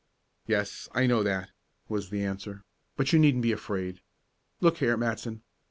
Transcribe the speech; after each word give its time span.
"Yes, 0.47 0.89
I 0.95 1.05
know 1.05 1.21
that," 1.21 1.51
was 1.87 2.09
the 2.09 2.23
answer, 2.23 2.63
"but 2.97 3.13
you 3.13 3.19
needn't 3.19 3.43
be 3.43 3.51
afraid. 3.51 4.01
Look 4.59 4.79
here, 4.79 4.97
Matson. 4.97 5.43